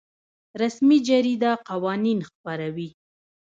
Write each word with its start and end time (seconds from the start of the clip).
رسمي 0.61 0.97
جریده 1.07 1.51
قوانین 1.69 2.19
خپروي 2.29 2.89